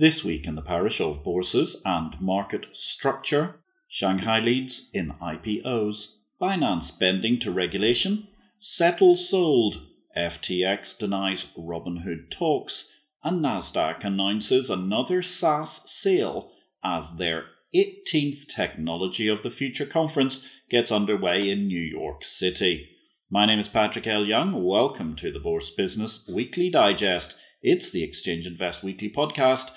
This 0.00 0.22
week 0.22 0.46
in 0.46 0.54
the 0.54 0.62
parish 0.62 1.00
of 1.00 1.24
bourses 1.24 1.82
and 1.84 2.14
market 2.20 2.66
structure, 2.72 3.56
Shanghai 3.88 4.38
leads 4.38 4.90
in 4.94 5.14
IPOs, 5.20 6.12
Binance 6.40 6.96
bending 6.96 7.40
to 7.40 7.50
regulation, 7.50 8.28
SETL 8.60 9.16
sold, 9.16 9.80
FTX 10.16 10.96
denies 10.96 11.46
Robinhood 11.58 12.30
talks, 12.30 12.88
and 13.24 13.44
Nasdaq 13.44 14.04
announces 14.04 14.70
another 14.70 15.20
SaaS 15.20 15.82
sale 15.90 16.52
as 16.84 17.16
their 17.18 17.46
18th 17.74 18.46
Technology 18.54 19.26
of 19.26 19.42
the 19.42 19.50
Future 19.50 19.86
conference 19.86 20.44
gets 20.70 20.92
underway 20.92 21.50
in 21.50 21.66
New 21.66 21.82
York 21.82 22.24
City. 22.24 22.88
My 23.28 23.46
name 23.46 23.58
is 23.58 23.68
Patrick 23.68 24.06
L. 24.06 24.24
Young. 24.24 24.64
Welcome 24.64 25.16
to 25.16 25.32
the 25.32 25.40
Bourse 25.40 25.72
Business 25.72 26.24
Weekly 26.32 26.70
Digest. 26.70 27.34
It's 27.62 27.90
the 27.90 28.04
Exchange 28.04 28.46
Invest 28.46 28.84
Weekly 28.84 29.10
podcast 29.10 29.72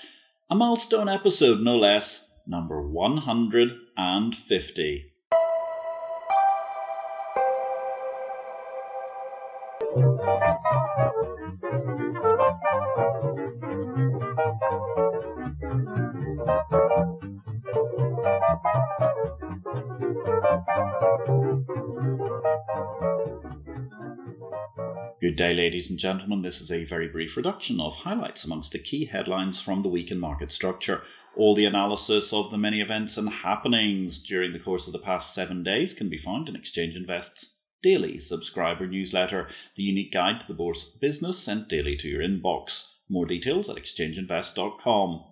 a 0.52 0.54
milestone 0.54 1.08
episode, 1.08 1.62
no 1.62 1.78
less, 1.78 2.30
number 2.46 2.86
150. 2.86 5.12
Good 25.32 25.38
day, 25.38 25.54
ladies 25.54 25.88
and 25.88 25.98
gentlemen. 25.98 26.42
This 26.42 26.60
is 26.60 26.70
a 26.70 26.84
very 26.84 27.08
brief 27.08 27.38
reduction 27.38 27.80
of 27.80 27.94
highlights 27.94 28.44
amongst 28.44 28.72
the 28.72 28.78
key 28.78 29.06
headlines 29.06 29.62
from 29.62 29.82
the 29.82 29.88
week 29.88 30.10
in 30.10 30.18
market 30.18 30.52
structure. 30.52 31.04
All 31.38 31.54
the 31.54 31.64
analysis 31.64 32.34
of 32.34 32.50
the 32.50 32.58
many 32.58 32.82
events 32.82 33.16
and 33.16 33.30
happenings 33.30 34.18
during 34.18 34.52
the 34.52 34.58
course 34.58 34.86
of 34.86 34.92
the 34.92 34.98
past 34.98 35.34
seven 35.34 35.62
days 35.62 35.94
can 35.94 36.10
be 36.10 36.18
found 36.18 36.50
in 36.50 36.54
Exchange 36.54 36.96
Invest's 36.96 37.54
daily 37.82 38.20
subscriber 38.20 38.86
newsletter, 38.86 39.48
the 39.74 39.84
unique 39.84 40.12
guide 40.12 40.42
to 40.42 40.46
the 40.46 40.52
bourse 40.52 40.84
business 41.00 41.38
sent 41.38 41.66
daily 41.66 41.96
to 41.96 42.08
your 42.08 42.20
inbox. 42.20 42.88
More 43.08 43.24
details 43.24 43.70
at 43.70 43.76
exchangeinvest.com. 43.76 45.24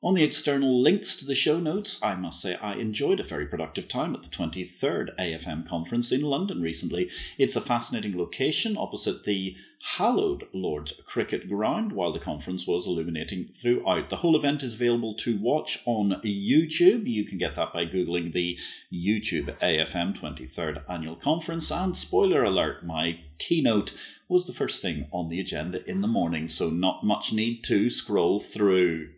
On 0.00 0.14
the 0.14 0.22
external 0.22 0.80
links 0.80 1.16
to 1.16 1.26
the 1.26 1.34
show 1.34 1.58
notes, 1.58 1.98
I 2.00 2.14
must 2.14 2.40
say 2.40 2.54
I 2.54 2.74
enjoyed 2.74 3.18
a 3.18 3.24
very 3.24 3.46
productive 3.46 3.88
time 3.88 4.14
at 4.14 4.22
the 4.22 4.28
23rd 4.28 5.16
AFM 5.18 5.68
conference 5.68 6.12
in 6.12 6.20
London 6.20 6.62
recently. 6.62 7.10
It's 7.36 7.56
a 7.56 7.60
fascinating 7.60 8.16
location 8.16 8.76
opposite 8.76 9.24
the 9.24 9.56
hallowed 9.96 10.46
Lord's 10.52 10.92
Cricket 11.04 11.48
Ground 11.48 11.90
while 11.90 12.12
the 12.12 12.20
conference 12.20 12.64
was 12.64 12.86
illuminating 12.86 13.48
throughout. 13.60 14.08
The 14.08 14.18
whole 14.18 14.36
event 14.36 14.62
is 14.62 14.74
available 14.74 15.14
to 15.16 15.36
watch 15.36 15.82
on 15.84 16.20
YouTube. 16.24 17.08
You 17.08 17.24
can 17.24 17.38
get 17.38 17.56
that 17.56 17.72
by 17.72 17.84
Googling 17.84 18.32
the 18.32 18.56
YouTube 18.92 19.58
AFM 19.58 20.16
23rd 20.16 20.88
Annual 20.88 21.16
Conference. 21.16 21.72
And 21.72 21.96
spoiler 21.96 22.44
alert, 22.44 22.86
my 22.86 23.18
keynote 23.38 23.94
was 24.28 24.46
the 24.46 24.54
first 24.54 24.80
thing 24.80 25.08
on 25.10 25.28
the 25.28 25.40
agenda 25.40 25.84
in 25.90 26.02
the 26.02 26.06
morning, 26.06 26.48
so 26.48 26.70
not 26.70 27.02
much 27.02 27.32
need 27.32 27.64
to 27.64 27.90
scroll 27.90 28.38
through. 28.38 29.08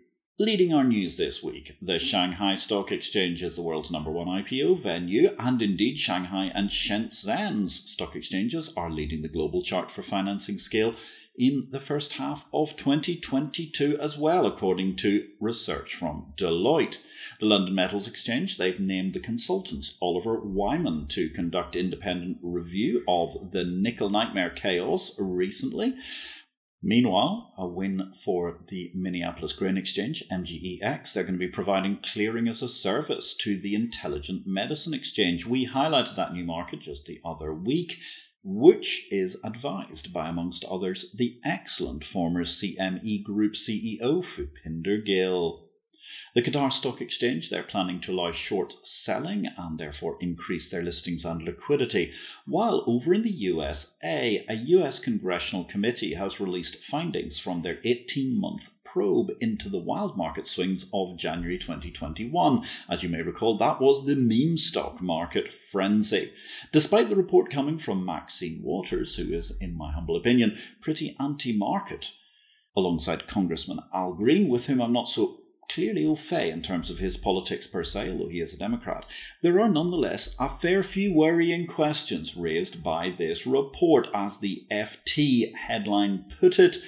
Leading 0.40 0.72
our 0.72 0.84
news 0.84 1.18
this 1.18 1.42
week, 1.42 1.76
the 1.82 1.98
Shanghai 1.98 2.56
Stock 2.56 2.90
Exchange 2.90 3.42
is 3.42 3.56
the 3.56 3.60
world's 3.60 3.90
number 3.90 4.10
one 4.10 4.26
IPO 4.26 4.82
venue, 4.82 5.36
and 5.38 5.60
indeed 5.60 5.98
Shanghai 5.98 6.50
and 6.54 6.70
Shenzhen's 6.70 7.90
stock 7.90 8.16
exchanges 8.16 8.72
are 8.74 8.90
leading 8.90 9.20
the 9.20 9.28
global 9.28 9.62
chart 9.62 9.90
for 9.90 10.02
financing 10.02 10.58
scale 10.58 10.94
in 11.36 11.68
the 11.70 11.78
first 11.78 12.14
half 12.14 12.46
of 12.54 12.74
2022 12.76 13.98
as 14.00 14.16
well, 14.16 14.46
according 14.46 14.96
to 14.96 15.28
research 15.40 15.94
from 15.94 16.32
Deloitte. 16.38 17.00
The 17.38 17.44
London 17.46 17.74
Metals 17.74 18.08
Exchange, 18.08 18.56
they've 18.56 18.80
named 18.80 19.12
the 19.12 19.20
consultants 19.20 19.98
Oliver 20.00 20.40
Wyman 20.40 21.06
to 21.08 21.28
conduct 21.28 21.76
independent 21.76 22.38
review 22.42 23.04
of 23.06 23.52
the 23.52 23.64
nickel 23.64 24.08
nightmare 24.08 24.50
chaos 24.50 25.14
recently. 25.18 25.96
Meanwhile, 26.82 27.52
a 27.58 27.66
win 27.66 28.12
for 28.24 28.60
the 28.68 28.90
Minneapolis 28.94 29.52
Grain 29.52 29.76
Exchange, 29.76 30.24
MGEX. 30.32 31.12
They're 31.12 31.24
going 31.24 31.34
to 31.34 31.38
be 31.38 31.48
providing 31.48 31.98
clearing 32.02 32.48
as 32.48 32.62
a 32.62 32.68
service 32.68 33.34
to 33.40 33.60
the 33.60 33.74
Intelligent 33.74 34.46
Medicine 34.46 34.94
Exchange. 34.94 35.44
We 35.44 35.68
highlighted 35.68 36.16
that 36.16 36.32
new 36.32 36.44
market 36.44 36.80
just 36.80 37.04
the 37.04 37.20
other 37.22 37.52
week, 37.52 37.98
which 38.42 39.06
is 39.10 39.36
advised 39.44 40.12
by, 40.14 40.30
amongst 40.30 40.64
others, 40.64 41.14
the 41.14 41.38
excellent 41.44 42.02
former 42.02 42.44
CME 42.44 43.24
Group 43.24 43.54
CEO 43.54 44.24
Bhupinder 44.24 45.04
Gill. 45.04 45.69
The 46.32 46.42
Qatar 46.42 46.72
Stock 46.72 47.00
Exchange, 47.00 47.50
they're 47.50 47.64
planning 47.64 48.00
to 48.02 48.12
allow 48.12 48.30
short 48.30 48.74
selling 48.84 49.48
and 49.58 49.80
therefore 49.80 50.16
increase 50.20 50.68
their 50.68 50.82
listings 50.82 51.24
and 51.24 51.42
liquidity. 51.42 52.12
While 52.46 52.84
over 52.86 53.12
in 53.12 53.24
the 53.24 53.30
USA, 53.30 54.46
a 54.48 54.54
US 54.54 55.00
congressional 55.00 55.64
committee 55.64 56.14
has 56.14 56.38
released 56.38 56.84
findings 56.84 57.40
from 57.40 57.62
their 57.62 57.80
18 57.84 58.40
month 58.40 58.70
probe 58.84 59.32
into 59.40 59.68
the 59.68 59.80
wild 59.80 60.16
market 60.16 60.46
swings 60.46 60.86
of 60.94 61.16
January 61.16 61.58
2021. 61.58 62.64
As 62.88 63.02
you 63.02 63.08
may 63.08 63.22
recall, 63.22 63.58
that 63.58 63.80
was 63.80 64.06
the 64.06 64.14
meme 64.14 64.56
stock 64.56 65.02
market 65.02 65.52
frenzy. 65.52 66.32
Despite 66.70 67.08
the 67.08 67.16
report 67.16 67.50
coming 67.50 67.80
from 67.80 68.04
Maxine 68.04 68.62
Waters, 68.62 69.16
who 69.16 69.32
is, 69.32 69.52
in 69.60 69.76
my 69.76 69.90
humble 69.90 70.14
opinion, 70.16 70.58
pretty 70.80 71.16
anti 71.18 71.56
market, 71.56 72.12
alongside 72.76 73.26
Congressman 73.26 73.80
Al 73.92 74.12
Green, 74.12 74.48
with 74.48 74.66
whom 74.66 74.80
I'm 74.80 74.92
not 74.92 75.08
so 75.08 75.39
clearly 75.72 76.04
au 76.04 76.16
fait 76.16 76.50
in 76.50 76.62
terms 76.62 76.90
of 76.90 76.98
his 76.98 77.16
politics 77.16 77.66
per 77.66 77.84
se, 77.84 78.10
although 78.10 78.28
he 78.28 78.40
is 78.40 78.52
a 78.52 78.56
Democrat, 78.56 79.04
there 79.42 79.60
are 79.60 79.68
nonetheless 79.68 80.34
a 80.38 80.48
fair 80.48 80.82
few 80.82 81.12
worrying 81.14 81.66
questions 81.66 82.36
raised 82.36 82.82
by 82.82 83.10
this 83.16 83.46
report. 83.46 84.08
As 84.14 84.38
the 84.38 84.66
FT 84.70 85.54
headline 85.54 86.24
put 86.40 86.58
it, 86.58 86.78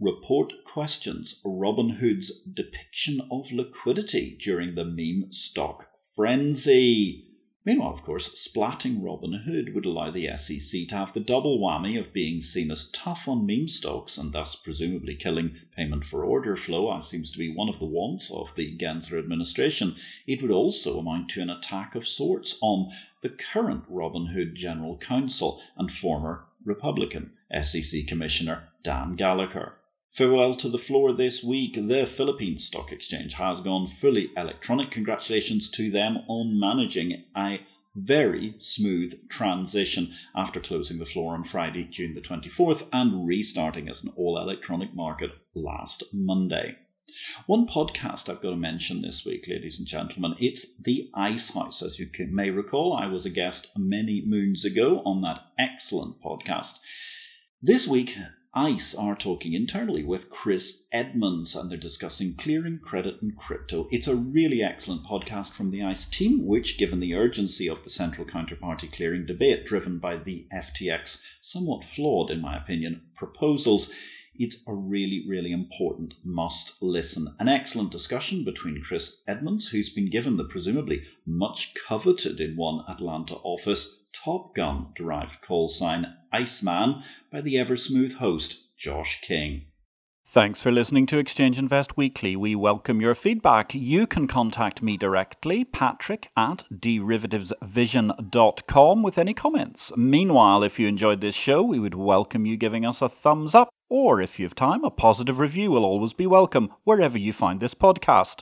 report 0.00 0.52
questions 0.64 1.40
Robinhood's 1.44 2.40
depiction 2.42 3.20
of 3.30 3.50
liquidity 3.52 4.38
during 4.40 4.74
the 4.74 4.84
meme 4.84 5.32
stock 5.32 5.86
frenzy. 6.14 7.31
Meanwhile, 7.64 7.94
of 7.94 8.02
course, 8.02 8.28
splatting 8.30 9.02
Robinhood 9.02 9.72
would 9.72 9.86
allow 9.86 10.10
the 10.10 10.28
SEC 10.36 10.88
to 10.88 10.96
have 10.96 11.12
the 11.12 11.20
double 11.20 11.60
whammy 11.60 11.96
of 11.96 12.12
being 12.12 12.42
seen 12.42 12.72
as 12.72 12.90
tough 12.90 13.28
on 13.28 13.46
meme 13.46 13.68
stocks 13.68 14.18
and 14.18 14.32
thus 14.32 14.56
presumably 14.56 15.14
killing 15.14 15.54
payment 15.76 16.04
for 16.04 16.24
order 16.24 16.56
flow, 16.56 16.92
as 16.92 17.08
seems 17.08 17.30
to 17.30 17.38
be 17.38 17.54
one 17.54 17.68
of 17.68 17.78
the 17.78 17.86
wants 17.86 18.32
of 18.32 18.52
the 18.56 18.76
Gensler 18.76 19.20
administration. 19.20 19.94
It 20.26 20.42
would 20.42 20.50
also 20.50 20.98
amount 20.98 21.28
to 21.30 21.40
an 21.40 21.50
attack 21.50 21.94
of 21.94 22.08
sorts 22.08 22.58
on 22.60 22.90
the 23.20 23.28
current 23.28 23.88
Robinhood 23.88 24.54
General 24.54 24.96
Counsel 24.98 25.60
and 25.76 25.92
former 25.92 26.46
Republican 26.64 27.30
SEC 27.62 28.08
Commissioner 28.08 28.70
Dan 28.82 29.14
Gallagher. 29.14 29.74
Farewell 30.12 30.56
to 30.56 30.68
the 30.68 30.76
floor 30.76 31.14
this 31.14 31.42
week. 31.42 31.74
The 31.74 32.04
Philippine 32.04 32.58
Stock 32.58 32.92
Exchange 32.92 33.32
has 33.34 33.62
gone 33.62 33.88
fully 33.88 34.30
electronic. 34.36 34.90
Congratulations 34.90 35.70
to 35.70 35.90
them 35.90 36.18
on 36.28 36.60
managing 36.60 37.24
a 37.34 37.62
very 37.96 38.54
smooth 38.58 39.26
transition 39.30 40.12
after 40.36 40.60
closing 40.60 40.98
the 40.98 41.06
floor 41.06 41.32
on 41.32 41.44
Friday, 41.44 41.88
June 41.90 42.14
the 42.14 42.20
24th, 42.20 42.88
and 42.92 43.26
restarting 43.26 43.88
as 43.88 44.02
an 44.02 44.12
all 44.14 44.36
electronic 44.36 44.94
market 44.94 45.30
last 45.54 46.02
Monday. 46.12 46.76
One 47.46 47.66
podcast 47.66 48.28
I've 48.28 48.42
got 48.42 48.50
to 48.50 48.56
mention 48.56 49.00
this 49.00 49.24
week, 49.24 49.46
ladies 49.48 49.78
and 49.78 49.88
gentlemen, 49.88 50.34
it's 50.38 50.66
The 50.78 51.10
Ice 51.14 51.54
House. 51.54 51.80
As 51.80 51.98
you 51.98 52.10
may 52.30 52.50
recall, 52.50 52.94
I 52.94 53.06
was 53.06 53.24
a 53.24 53.30
guest 53.30 53.68
many 53.78 54.22
moons 54.26 54.66
ago 54.66 55.00
on 55.06 55.22
that 55.22 55.40
excellent 55.58 56.20
podcast. 56.22 56.80
This 57.62 57.88
week, 57.88 58.14
ICE 58.54 58.94
are 58.96 59.16
talking 59.16 59.54
internally 59.54 60.04
with 60.04 60.28
Chris 60.28 60.82
Edmonds 60.92 61.56
and 61.56 61.70
they're 61.70 61.78
discussing 61.78 62.34
clearing, 62.34 62.78
credit, 62.78 63.22
and 63.22 63.34
crypto. 63.34 63.88
It's 63.90 64.06
a 64.06 64.14
really 64.14 64.62
excellent 64.62 65.06
podcast 65.06 65.52
from 65.52 65.70
the 65.70 65.82
ICE 65.82 66.04
team, 66.04 66.44
which, 66.44 66.76
given 66.76 67.00
the 67.00 67.14
urgency 67.14 67.66
of 67.66 67.82
the 67.82 67.88
central 67.88 68.26
counterparty 68.26 68.92
clearing 68.92 69.24
debate 69.24 69.64
driven 69.64 69.98
by 69.98 70.18
the 70.18 70.46
FTX, 70.52 71.22
somewhat 71.40 71.84
flawed, 71.84 72.30
in 72.30 72.42
my 72.42 72.58
opinion, 72.58 73.00
proposals, 73.16 73.90
it's 74.34 74.56
a 74.66 74.72
really, 74.72 75.24
really 75.28 75.52
important 75.52 76.14
must 76.24 76.74
listen. 76.80 77.34
An 77.38 77.48
excellent 77.48 77.90
discussion 77.90 78.44
between 78.44 78.82
Chris 78.82 79.18
Edmonds, 79.28 79.68
who's 79.68 79.90
been 79.90 80.10
given 80.10 80.36
the 80.36 80.44
presumably 80.44 81.02
much 81.26 81.74
coveted 81.86 82.40
in 82.40 82.56
one 82.56 82.84
Atlanta 82.88 83.34
office 83.42 83.98
Top 84.12 84.54
Gun 84.54 84.88
derived 84.94 85.40
call 85.42 85.68
sign 85.68 86.14
Iceman 86.32 87.02
by 87.30 87.40
the 87.40 87.58
ever 87.58 87.76
smooth 87.76 88.14
host 88.14 88.58
Josh 88.78 89.20
King. 89.22 89.66
Thanks 90.24 90.62
for 90.62 90.70
listening 90.70 91.06
to 91.06 91.18
Exchange 91.18 91.58
Invest 91.58 91.96
Weekly. 91.96 92.36
We 92.36 92.54
welcome 92.54 93.00
your 93.00 93.14
feedback. 93.14 93.74
You 93.74 94.06
can 94.06 94.28
contact 94.28 94.80
me 94.80 94.96
directly, 94.96 95.64
patrick 95.64 96.30
at 96.36 96.64
derivativesvision.com, 96.72 99.02
with 99.02 99.18
any 99.18 99.34
comments. 99.34 99.92
Meanwhile, 99.96 100.62
if 100.62 100.78
you 100.78 100.88
enjoyed 100.88 101.20
this 101.20 101.34
show, 101.34 101.62
we 101.62 101.78
would 101.78 101.94
welcome 101.94 102.46
you 102.46 102.56
giving 102.56 102.86
us 102.86 103.02
a 103.02 103.08
thumbs 103.08 103.54
up 103.54 103.68
Or 103.94 104.22
if 104.22 104.38
you 104.38 104.46
have 104.46 104.54
time, 104.54 104.84
a 104.84 104.90
positive 104.90 105.38
review 105.38 105.72
will 105.72 105.84
always 105.84 106.14
be 106.14 106.26
welcome 106.26 106.70
wherever 106.82 107.18
you 107.18 107.34
find 107.34 107.60
this 107.60 107.74
podcast. 107.74 108.40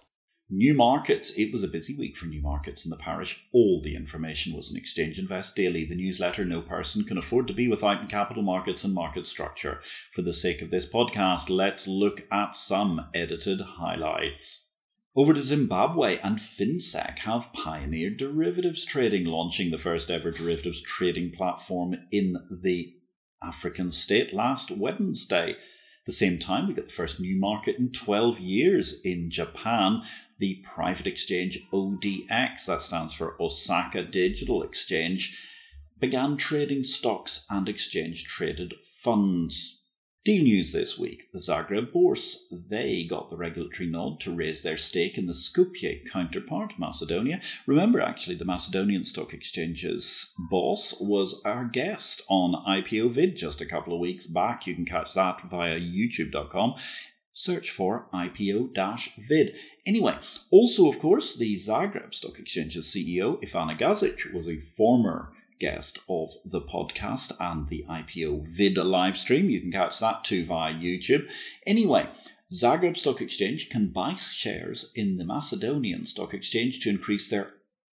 New 0.49 0.75
Markets. 0.75 1.32
It 1.37 1.52
was 1.52 1.64
a 1.64 1.67
busy 1.67 1.99
week 1.99 2.17
for 2.17 2.26
New 2.26 2.41
Markets 2.41 2.85
in 2.85 2.91
the 2.91 2.97
parish. 2.97 3.44
All 3.52 3.82
the 3.82 3.97
information 3.97 4.55
was 4.55 4.70
in 4.70 4.76
Exchange 4.76 5.19
Invest 5.19 5.56
Daily, 5.56 5.85
the 5.85 5.97
newsletter 5.97 6.44
no 6.44 6.62
person 6.62 7.02
can 7.02 7.19
afford 7.19 7.49
to 7.49 7.52
be 7.52 7.67
without 7.67 8.00
in 8.00 8.06
capital 8.06 8.44
markets 8.44 8.85
and 8.85 8.94
market 8.94 9.26
structure. 9.26 9.81
For 10.14 10.23
the 10.23 10.32
sake 10.32 10.62
of 10.62 10.70
this 10.70 10.87
podcast, 10.87 11.50
let's 11.50 11.88
look 11.88 12.23
at 12.31 12.55
some 12.55 13.06
edited 13.12 13.61
highlights. 13.61 14.69
Over 15.17 15.35
to 15.35 15.43
Zimbabwe 15.43 16.20
and 16.23 16.38
FinSec 16.38 17.19
have 17.25 17.52
pioneered 17.52 18.19
derivatives 18.19 18.85
trading, 18.85 19.25
launching 19.25 19.73
the 19.73 19.79
first 19.79 20.12
ever 20.12 20.31
derivatives 20.31 20.81
trading 20.81 21.32
platform 21.37 21.97
in 22.12 22.37
the 22.62 22.94
African 23.42 23.90
state 23.90 24.32
last 24.34 24.70
Wednesday 24.70 25.56
the 26.06 26.12
same 26.12 26.38
time, 26.38 26.66
we 26.66 26.75
got 26.75 26.87
the 26.87 26.92
first 26.92 27.20
new 27.20 27.37
market 27.37 27.76
in 27.78 27.92
12 27.92 28.40
years 28.40 29.00
in 29.02 29.31
Japan, 29.31 30.02
the 30.38 30.56
private 30.64 31.06
exchange 31.06 31.64
ODX, 31.72 32.64
that 32.66 32.82
stands 32.82 33.14
for 33.14 33.40
Osaka 33.40 34.02
Digital 34.02 34.62
Exchange, 34.62 35.38
began 36.00 36.37
trading 36.37 36.82
stocks 36.82 37.46
and 37.48 37.69
exchange 37.69 38.25
traded 38.25 38.75
funds. 38.84 39.79
Deal 40.22 40.43
news 40.43 40.72
this 40.72 40.99
week 40.99 41.32
the 41.32 41.38
Zagreb 41.38 41.94
Bourse. 41.94 42.44
They 42.52 43.06
got 43.08 43.31
the 43.31 43.38
regulatory 43.38 43.88
nod 43.88 44.20
to 44.20 44.37
raise 44.37 44.61
their 44.61 44.76
stake 44.76 45.17
in 45.17 45.25
the 45.25 45.32
Skopje 45.32 46.02
counterpart, 46.12 46.75
Macedonia. 46.78 47.40
Remember, 47.67 48.02
actually, 48.02 48.37
the 48.37 48.44
Macedonian 48.44 49.06
Stock 49.06 49.32
Exchange's 49.32 50.31
boss 50.50 50.94
was 51.00 51.40
our 51.46 51.64
guest 51.64 52.20
on 52.28 52.52
IPO 52.69 53.14
Vid 53.14 53.34
just 53.34 53.62
a 53.62 53.67
couple 53.67 53.94
of 53.94 54.00
weeks 54.00 54.26
back. 54.26 54.67
You 54.67 54.75
can 54.75 54.84
catch 54.84 55.14
that 55.14 55.40
via 55.50 55.81
youtube.com. 55.81 56.75
Search 57.32 57.70
for 57.70 58.06
IPO 58.12 58.75
vid. 59.26 59.55
Anyway, 59.87 60.19
also, 60.50 60.87
of 60.90 60.99
course, 60.99 61.34
the 61.34 61.56
Zagreb 61.56 62.12
Stock 62.12 62.38
Exchange's 62.38 62.94
CEO, 62.94 63.43
Ivana 63.43 63.81
Gazic, 63.81 64.34
was 64.34 64.46
a 64.46 64.61
former 64.76 65.32
guest 65.60 66.00
of 66.08 66.30
the 66.44 66.60
podcast 66.60 67.30
and 67.38 67.68
the 67.68 67.84
IPO 67.88 68.48
vid 68.48 68.76
live 68.76 69.16
stream. 69.16 69.48
You 69.50 69.60
can 69.60 69.70
catch 69.70 70.00
that 70.00 70.24
too 70.24 70.44
via 70.46 70.74
YouTube. 70.74 71.28
Anyway, 71.66 72.08
Zagreb 72.52 72.96
Stock 72.96 73.20
Exchange 73.20 73.70
can 73.70 73.92
buy 73.92 74.14
shares 74.14 74.90
in 74.96 75.18
the 75.18 75.24
Macedonian 75.24 76.06
Stock 76.06 76.34
Exchange 76.34 76.80
to 76.80 76.90
increase 76.90 77.28
their 77.28 77.52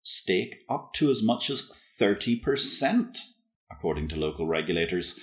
stake 0.03 0.65
up 0.69 0.93
to 0.95 1.09
as 1.11 1.23
much 1.23 1.51
as 1.51 1.71
30%, 2.01 3.19
according 3.71 4.09
to 4.09 4.17
local 4.17 4.49
regulators. 4.49 5.21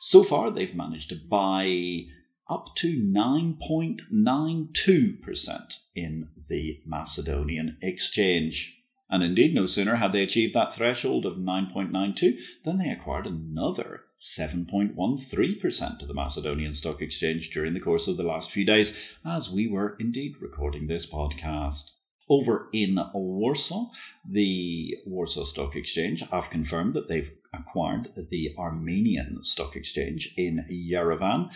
So 0.00 0.24
far, 0.24 0.50
they've 0.50 0.74
managed 0.74 1.10
to 1.10 1.16
buy 1.16 2.06
up 2.48 2.74
to 2.76 2.96
9.92% 2.96 5.74
in 5.94 6.30
the 6.48 6.80
Macedonian 6.86 7.76
exchange. 7.82 8.79
And 9.10 9.24
indeed, 9.24 9.54
no 9.54 9.66
sooner 9.66 9.96
had 9.96 10.12
they 10.12 10.22
achieved 10.22 10.54
that 10.54 10.72
threshold 10.72 11.26
of 11.26 11.36
9.92 11.36 12.38
than 12.64 12.78
they 12.78 12.90
acquired 12.90 13.26
another 13.26 14.02
7.13% 14.20 16.02
of 16.02 16.08
the 16.08 16.14
Macedonian 16.14 16.74
Stock 16.74 17.02
Exchange 17.02 17.50
during 17.50 17.74
the 17.74 17.80
course 17.80 18.06
of 18.06 18.16
the 18.16 18.22
last 18.22 18.50
few 18.50 18.64
days, 18.64 18.96
as 19.24 19.50
we 19.50 19.66
were 19.66 19.96
indeed 19.98 20.34
recording 20.40 20.86
this 20.86 21.06
podcast. 21.06 21.90
Over 22.28 22.68
in 22.72 23.00
Warsaw, 23.12 23.90
the 24.24 24.96
Warsaw 25.04 25.42
Stock 25.42 25.74
Exchange 25.74 26.22
have 26.30 26.50
confirmed 26.50 26.94
that 26.94 27.08
they've 27.08 27.32
acquired 27.52 28.12
the 28.30 28.54
Armenian 28.56 29.42
Stock 29.42 29.74
Exchange 29.74 30.32
in 30.36 30.64
Yerevan 30.70 31.50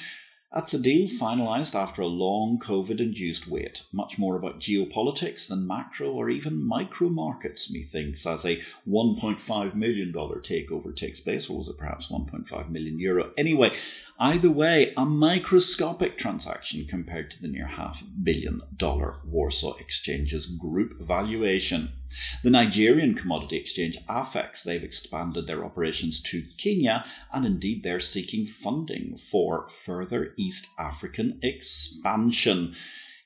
that's 0.54 0.72
a 0.72 0.78
deal 0.78 1.08
finalised 1.08 1.74
after 1.74 2.00
a 2.00 2.06
long 2.06 2.60
COVID 2.60 3.00
induced 3.00 3.48
wait. 3.48 3.82
Much 3.92 4.18
more 4.18 4.36
about 4.36 4.60
geopolitics 4.60 5.48
than 5.48 5.66
macro 5.66 6.12
or 6.12 6.30
even 6.30 6.64
micro 6.64 7.08
markets, 7.08 7.68
methinks, 7.72 8.24
as 8.24 8.44
a 8.44 8.62
$1.5 8.88 9.74
million 9.74 10.12
takeover 10.12 10.94
takes 10.94 11.18
place, 11.18 11.50
or 11.50 11.58
was 11.58 11.66
it 11.66 11.76
perhaps 11.76 12.06
1.5 12.06 12.70
million 12.70 13.00
euro? 13.00 13.32
Anyway, 13.36 13.74
either 14.19 14.50
way, 14.50 14.93
a 14.96 15.05
microscopic 15.05 16.16
transaction 16.16 16.87
compared 16.87 17.31
to 17.31 17.43
the 17.43 17.49
near 17.49 17.66
half 17.66 18.02
billion 18.22 18.61
dollar 18.76 19.16
Warsaw 19.25 19.75
Exchange's 19.75 20.46
group 20.46 21.00
valuation. 21.00 21.90
The 22.43 22.50
Nigerian 22.50 23.14
commodity 23.14 23.56
exchange 23.56 23.99
AFEX, 24.08 24.62
they've 24.62 24.84
expanded 24.84 25.46
their 25.46 25.64
operations 25.64 26.20
to 26.22 26.43
Kenya 26.58 27.05
and 27.32 27.44
indeed 27.44 27.82
they're 27.82 28.00
seeking 28.00 28.46
funding 28.46 29.19
for 29.19 29.69
further 29.69 30.32
East 30.37 30.66
African 30.78 31.40
expansion 31.43 32.76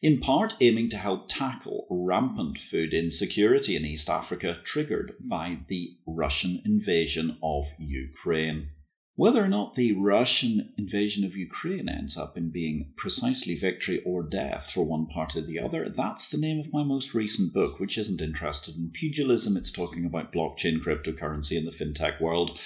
in 0.00 0.20
part 0.20 0.54
aiming 0.60 0.88
to 0.90 0.96
help 0.96 1.28
tackle 1.28 1.86
rampant 1.90 2.58
food 2.60 2.94
insecurity 2.94 3.74
in 3.76 3.84
East 3.84 4.08
Africa 4.08 4.58
triggered 4.64 5.12
by 5.28 5.58
the 5.68 5.96
Russian 6.06 6.62
invasion 6.64 7.36
of 7.42 7.66
Ukraine. 7.78 8.70
Whether 9.18 9.42
or 9.42 9.48
not 9.48 9.74
the 9.74 9.94
Russian 9.94 10.72
invasion 10.78 11.24
of 11.24 11.36
Ukraine 11.36 11.88
ends 11.88 12.16
up 12.16 12.38
in 12.38 12.50
being 12.50 12.92
precisely 12.94 13.58
victory 13.58 14.00
or 14.04 14.22
death 14.22 14.70
for 14.72 14.86
one 14.86 15.08
party 15.08 15.40
or 15.40 15.42
the 15.42 15.58
other, 15.58 15.88
that's 15.88 16.28
the 16.28 16.38
name 16.38 16.60
of 16.60 16.72
my 16.72 16.84
most 16.84 17.14
recent 17.14 17.52
book, 17.52 17.80
which 17.80 17.98
isn't 17.98 18.20
interested 18.20 18.76
in 18.76 18.92
pugilism. 18.92 19.56
It's 19.56 19.72
talking 19.72 20.06
about 20.06 20.32
blockchain 20.32 20.80
cryptocurrency 20.80 21.56
in 21.56 21.64
the 21.64 21.72
fintech 21.72 22.20
world. 22.20 22.60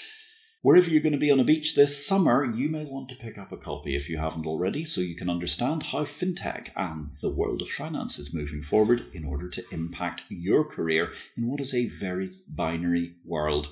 Wherever 0.60 0.90
you're 0.90 1.00
going 1.00 1.14
to 1.14 1.18
be 1.18 1.30
on 1.30 1.40
a 1.40 1.44
beach 1.44 1.74
this 1.74 2.06
summer, 2.06 2.44
you 2.44 2.68
may 2.68 2.84
want 2.84 3.08
to 3.08 3.14
pick 3.14 3.38
up 3.38 3.50
a 3.50 3.56
copy 3.56 3.96
if 3.96 4.10
you 4.10 4.18
haven't 4.18 4.46
already, 4.46 4.84
so 4.84 5.00
you 5.00 5.16
can 5.16 5.30
understand 5.30 5.84
how 5.84 6.04
fintech 6.04 6.68
and 6.76 7.12
the 7.22 7.30
world 7.30 7.62
of 7.62 7.70
finance 7.70 8.18
is 8.18 8.34
moving 8.34 8.62
forward 8.62 9.06
in 9.14 9.24
order 9.24 9.48
to 9.48 9.64
impact 9.72 10.20
your 10.28 10.66
career 10.66 11.14
in 11.34 11.46
what 11.46 11.62
is 11.62 11.72
a 11.72 11.88
very 11.98 12.30
binary 12.46 13.14
world. 13.24 13.68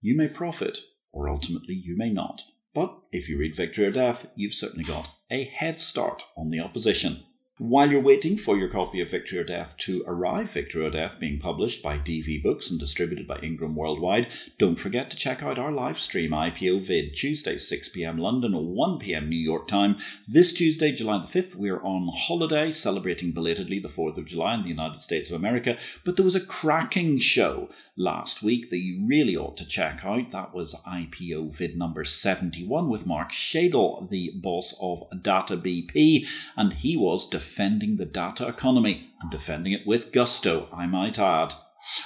You 0.00 0.16
may 0.16 0.26
profit 0.26 0.80
or 1.14 1.28
ultimately 1.28 1.74
you 1.74 1.96
may 1.96 2.10
not. 2.10 2.42
But 2.74 2.98
if 3.12 3.28
you 3.28 3.38
read 3.38 3.56
Victory 3.56 3.86
or 3.86 3.92
Death, 3.92 4.32
you've 4.34 4.52
certainly 4.52 4.84
got 4.84 5.08
a 5.30 5.44
head 5.44 5.80
start 5.80 6.22
on 6.36 6.50
the 6.50 6.60
opposition. 6.60 7.22
While 7.66 7.90
you're 7.90 8.02
waiting 8.02 8.36
for 8.36 8.58
your 8.58 8.68
copy 8.68 9.00
of 9.00 9.10
Victory 9.10 9.38
or 9.38 9.44
Death 9.44 9.74
to 9.78 10.04
arrive, 10.06 10.50
Victory 10.50 10.84
or 10.84 10.90
Death 10.90 11.18
being 11.18 11.40
published 11.40 11.82
by 11.82 11.96
DV 11.96 12.42
Books 12.42 12.68
and 12.68 12.78
distributed 12.78 13.26
by 13.26 13.38
Ingram 13.38 13.74
Worldwide, 13.74 14.26
don't 14.58 14.78
forget 14.78 15.10
to 15.10 15.16
check 15.16 15.42
out 15.42 15.58
our 15.58 15.72
live 15.72 15.98
stream 15.98 16.32
IPO 16.32 16.86
vid 16.86 17.16
Tuesday 17.16 17.56
6pm 17.56 18.18
London 18.18 18.52
or 18.52 18.62
1pm 18.62 19.28
New 19.28 19.38
York 19.38 19.66
time. 19.66 19.96
This 20.28 20.52
Tuesday, 20.52 20.92
July 20.92 21.22
the 21.22 21.42
5th, 21.42 21.54
we're 21.54 21.82
on 21.82 22.10
holiday 22.14 22.70
celebrating 22.70 23.32
belatedly 23.32 23.78
the 23.78 23.88
4th 23.88 24.18
of 24.18 24.26
July 24.26 24.56
in 24.56 24.62
the 24.64 24.68
United 24.68 25.00
States 25.00 25.30
of 25.30 25.36
America, 25.36 25.78
but 26.04 26.16
there 26.16 26.24
was 26.24 26.36
a 26.36 26.40
cracking 26.40 27.16
show 27.16 27.70
last 27.96 28.42
week 28.42 28.68
that 28.68 28.78
you 28.78 29.06
really 29.06 29.36
ought 29.36 29.56
to 29.56 29.64
check 29.64 30.04
out. 30.04 30.32
That 30.32 30.52
was 30.52 30.74
IPO 30.86 31.54
vid 31.54 31.78
number 31.78 32.04
71 32.04 32.90
with 32.90 33.06
Mark 33.06 33.30
Shadle, 33.30 34.10
the 34.10 34.32
boss 34.34 34.76
of 34.82 35.04
Data 35.22 35.56
BP, 35.56 36.26
and 36.58 36.74
he 36.74 36.94
was 36.94 37.26
defending 37.54 37.96
the 37.98 38.04
data 38.04 38.48
economy 38.48 39.12
and 39.20 39.30
defending 39.30 39.72
it 39.72 39.86
with 39.86 40.10
gusto, 40.10 40.68
I 40.72 40.86
might 40.86 41.20
add. 41.20 41.54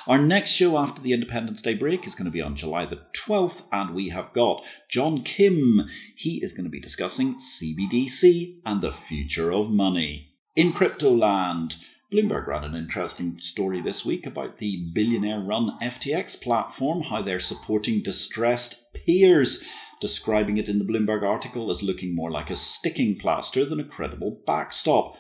Our 0.07 0.19
next 0.19 0.51
show 0.51 0.77
after 0.77 1.01
the 1.01 1.15
Independence 1.15 1.63
Day 1.63 1.73
break 1.73 2.07
is 2.07 2.15
going 2.15 2.27
to 2.27 2.31
be 2.31 2.43
on 2.43 2.55
July 2.55 2.85
the 2.85 3.01
12th, 3.15 3.63
and 3.73 3.95
we 3.95 4.11
have 4.11 4.35
got 4.35 4.63
John 4.91 5.23
Kim. 5.23 5.89
He 6.15 6.43
is 6.45 6.53
going 6.53 6.65
to 6.65 6.71
be 6.71 6.83
discussing 6.83 7.37
CBDC 7.37 8.61
and 8.67 8.83
the 8.83 8.93
future 8.93 9.51
of 9.51 9.71
money. 9.71 10.35
In 10.55 10.75
crypto 10.75 11.17
land, 11.17 11.77
Bloomberg 12.13 12.47
ran 12.47 12.65
an 12.65 12.75
interesting 12.75 13.39
story 13.41 13.81
this 13.81 14.05
week 14.05 14.27
about 14.27 14.59
the 14.59 14.91
billionaire 14.95 15.41
run 15.41 15.79
FTX 15.83 16.43
platform, 16.43 17.01
how 17.01 17.23
they're 17.23 17.41
supporting 17.41 18.03
distressed 18.03 18.75
peers 18.93 19.65
describing 20.03 20.59
it 20.59 20.69
in 20.69 20.79
the 20.79 20.85
Bloomberg 20.85 21.23
article 21.23 21.71
as 21.71 21.83
looking 21.83 22.15
more 22.15 22.31
like 22.31 22.51
a 22.51 22.57
sticking 22.57 23.19
plaster 23.19 23.65
than 23.65 23.81
a 23.81 23.85
credible 23.85 24.43
backstop. 24.47 25.17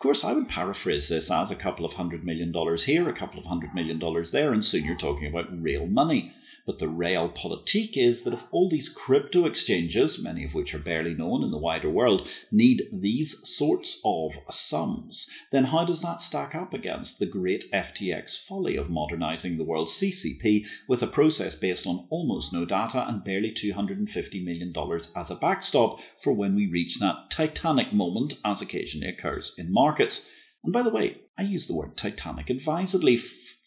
Course, 0.00 0.24
I 0.24 0.32
would 0.32 0.48
paraphrase 0.48 1.10
this 1.10 1.30
as 1.30 1.50
a 1.50 1.54
couple 1.54 1.84
of 1.84 1.92
hundred 1.92 2.24
million 2.24 2.52
dollars 2.52 2.84
here, 2.84 3.06
a 3.06 3.12
couple 3.12 3.38
of 3.38 3.44
hundred 3.44 3.74
million 3.74 3.98
dollars 3.98 4.30
there, 4.30 4.50
and 4.50 4.64
soon 4.64 4.86
you're 4.86 4.96
talking 4.96 5.26
about 5.26 5.62
real 5.62 5.86
money. 5.86 6.32
But 6.66 6.78
the 6.78 6.88
real 6.88 7.10
realpolitik 7.10 7.96
is 7.96 8.22
that 8.22 8.34
if 8.34 8.44
all 8.50 8.68
these 8.68 8.88
crypto 8.88 9.44
exchanges, 9.44 10.22
many 10.22 10.44
of 10.44 10.54
which 10.54 10.74
are 10.74 10.78
barely 10.78 11.14
known 11.14 11.42
in 11.42 11.50
the 11.50 11.58
wider 11.58 11.90
world, 11.90 12.28
need 12.50 12.88
these 12.92 13.46
sorts 13.48 14.00
of 14.04 14.32
sums, 14.50 15.28
then 15.50 15.64
how 15.64 15.84
does 15.84 16.00
that 16.02 16.20
stack 16.20 16.54
up 16.54 16.72
against 16.72 17.18
the 17.18 17.26
great 17.26 17.70
FTX 17.72 18.38
folly 18.38 18.76
of 18.76 18.90
modernizing 18.90 19.56
the 19.56 19.64
world's 19.64 19.92
CCP 19.92 20.64
with 20.88 21.02
a 21.02 21.06
process 21.06 21.54
based 21.54 21.86
on 21.86 22.06
almost 22.10 22.52
no 22.52 22.64
data 22.64 23.06
and 23.08 23.24
barely 23.24 23.52
$250 23.52 24.44
million 24.44 24.72
as 25.16 25.30
a 25.30 25.34
backstop 25.34 25.98
for 26.22 26.32
when 26.32 26.54
we 26.54 26.66
reach 26.66 26.98
that 26.98 27.30
titanic 27.30 27.92
moment, 27.92 28.34
as 28.44 28.62
occasionally 28.62 29.08
occurs 29.08 29.54
in 29.58 29.72
markets? 29.72 30.26
And 30.62 30.72
by 30.72 30.82
the 30.82 30.90
way, 30.90 31.18
I 31.38 31.42
use 31.42 31.66
the 31.66 31.74
word 31.74 31.96
Titanic 31.96 32.50
advisedly. 32.50 33.22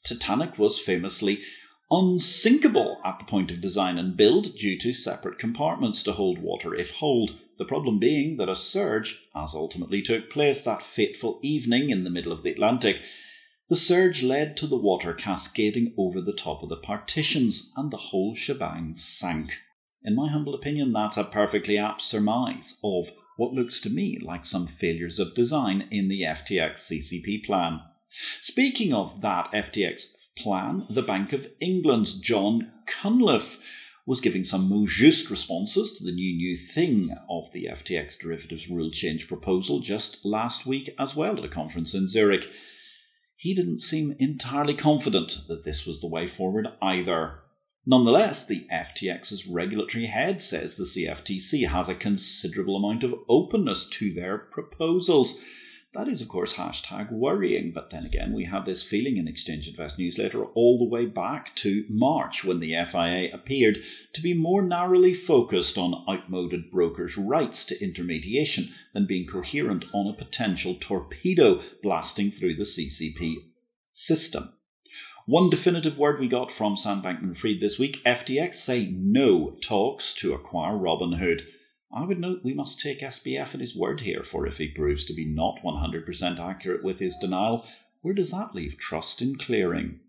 Titanic 0.05 0.59
was 0.59 0.79
famously 0.79 1.41
unsinkable 1.95 2.99
at 3.05 3.19
the 3.19 3.25
point 3.25 3.51
of 3.51 3.61
design 3.61 3.99
and 3.99 4.17
build 4.17 4.55
due 4.55 4.75
to 4.79 4.91
separate 4.91 5.37
compartments 5.37 6.01
to 6.01 6.11
hold 6.11 6.39
water 6.39 6.73
if 6.73 6.89
holed. 6.89 7.37
The 7.59 7.65
problem 7.65 7.99
being 7.99 8.37
that 8.37 8.49
a 8.49 8.55
surge, 8.55 9.21
as 9.35 9.53
ultimately 9.53 10.01
took 10.01 10.31
place 10.31 10.63
that 10.63 10.81
fateful 10.83 11.39
evening 11.43 11.91
in 11.91 12.03
the 12.03 12.09
middle 12.09 12.31
of 12.31 12.41
the 12.41 12.49
Atlantic, 12.49 12.99
the 13.69 13.75
surge 13.75 14.23
led 14.23 14.57
to 14.57 14.65
the 14.65 14.77
water 14.77 15.13
cascading 15.13 15.93
over 15.95 16.19
the 16.19 16.33
top 16.33 16.63
of 16.63 16.69
the 16.69 16.77
partitions, 16.77 17.71
and 17.77 17.91
the 17.91 17.97
whole 17.97 18.33
shebang 18.33 18.95
sank. 18.95 19.59
In 20.03 20.15
my 20.15 20.29
humble 20.29 20.55
opinion, 20.55 20.93
that's 20.93 21.17
a 21.17 21.23
perfectly 21.23 21.77
apt 21.77 22.01
surmise 22.01 22.79
of 22.83 23.11
what 23.37 23.53
looks 23.53 23.79
to 23.81 23.91
me 23.91 24.17
like 24.19 24.47
some 24.47 24.65
failures 24.65 25.19
of 25.19 25.35
design 25.35 25.87
in 25.91 26.07
the 26.07 26.23
FTX 26.23 26.79
CCP 26.79 27.45
plan. 27.45 27.81
Speaking 28.41 28.93
of 28.93 29.21
that 29.21 29.51
FTX 29.51 30.07
plan, 30.37 30.85
the 30.89 31.01
Bank 31.01 31.33
of 31.33 31.47
England's 31.59 32.13
Jon 32.13 32.71
Cunliffe 32.87 33.57
was 34.05 34.19
giving 34.19 34.43
some 34.43 34.67
more 34.67 34.85
just 34.87 35.29
responses 35.29 35.93
to 35.93 36.03
the 36.03 36.11
new 36.11 36.35
new 36.35 36.55
thing 36.55 37.15
of 37.29 37.51
the 37.53 37.65
FTX 37.65 38.19
derivatives 38.19 38.69
rule 38.69 38.91
change 38.91 39.27
proposal 39.27 39.79
just 39.79 40.25
last 40.25 40.65
week 40.65 40.93
as 40.99 41.15
well 41.15 41.37
at 41.37 41.45
a 41.45 41.49
conference 41.49 41.93
in 41.93 42.09
Zurich. 42.09 42.45
He 43.37 43.53
didn't 43.53 43.81
seem 43.81 44.15
entirely 44.19 44.73
confident 44.73 45.39
that 45.47 45.63
this 45.63 45.85
was 45.85 46.01
the 46.01 46.07
way 46.07 46.27
forward 46.27 46.67
either. 46.81 47.39
Nonetheless, 47.85 48.45
the 48.45 48.65
FTX's 48.71 49.45
regulatory 49.45 50.05
head 50.05 50.41
says 50.41 50.75
the 50.75 50.83
CFTC 50.83 51.69
has 51.69 51.89
a 51.89 51.95
considerable 51.95 52.77
amount 52.77 53.03
of 53.03 53.13
openness 53.27 53.85
to 53.87 54.13
their 54.13 54.37
proposals. 54.37 55.37
That 55.93 56.07
is, 56.07 56.23
of 56.23 56.27
course, 56.27 56.55
hashtag 56.55 57.11
worrying. 57.11 57.71
But 57.71 57.91
then 57.91 58.03
again, 58.03 58.33
we 58.33 58.45
have 58.45 58.65
this 58.65 58.81
feeling 58.81 59.17
in 59.17 59.27
Exchange 59.27 59.67
Invest 59.67 59.99
newsletter 59.99 60.43
all 60.43 60.79
the 60.79 60.89
way 60.89 61.05
back 61.05 61.55
to 61.57 61.85
March 61.87 62.43
when 62.43 62.59
the 62.59 62.73
FIA 62.91 63.31
appeared 63.31 63.83
to 64.13 64.21
be 64.21 64.33
more 64.33 64.63
narrowly 64.63 65.13
focused 65.13 65.77
on 65.77 66.03
outmoded 66.09 66.71
brokers' 66.71 67.15
rights 67.15 67.63
to 67.67 67.79
intermediation 67.79 68.73
than 68.93 69.05
being 69.05 69.27
coherent 69.27 69.85
on 69.93 70.07
a 70.07 70.17
potential 70.17 70.75
torpedo 70.79 71.61
blasting 71.83 72.31
through 72.31 72.55
the 72.55 72.63
CCP 72.63 73.35
system. 73.91 74.51
One 75.27 75.51
definitive 75.51 75.99
word 75.99 76.19
we 76.19 76.27
got 76.27 76.51
from 76.51 76.75
Sam 76.75 77.03
Bankman 77.03 77.37
Fried 77.37 77.61
this 77.61 77.77
week 77.77 78.03
FTX 78.03 78.55
say 78.55 78.87
no 78.91 79.55
talks 79.61 80.15
to 80.15 80.33
acquire 80.33 80.73
Robinhood. 80.73 81.41
I 81.95 82.05
would 82.05 82.19
note 82.19 82.43
we 82.43 82.55
must 82.55 82.81
take 82.81 83.01
SBF 83.01 83.53
at 83.53 83.59
his 83.59 83.75
word 83.75 84.01
here, 84.01 84.23
for 84.23 84.47
if 84.47 84.57
he 84.57 84.67
proves 84.67 85.05
to 85.05 85.13
be 85.13 85.25
not 85.25 85.61
100% 85.63 86.39
accurate 86.39 86.83
with 86.83 86.99
his 86.99 87.17
denial, 87.17 87.65
where 88.01 88.15
does 88.15 88.31
that 88.31 88.55
leave 88.55 88.79
trust 88.79 89.21
in 89.21 89.37
clearing? 89.37 89.99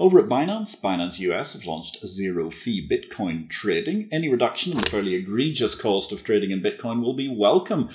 Over 0.00 0.18
at 0.18 0.28
Binance, 0.28 0.74
Binance 0.80 1.20
US 1.20 1.52
have 1.52 1.64
launched 1.64 2.04
zero 2.04 2.50
fee 2.50 2.88
Bitcoin 2.88 3.48
trading. 3.48 4.08
Any 4.10 4.28
reduction 4.28 4.72
in 4.72 4.80
the 4.80 4.90
fairly 4.90 5.14
egregious 5.14 5.76
cost 5.76 6.10
of 6.10 6.24
trading 6.24 6.50
in 6.50 6.62
Bitcoin 6.62 7.00
will 7.00 7.14
be 7.14 7.28
welcome 7.28 7.90